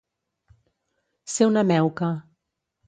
[1.35, 2.13] Ser una meuca.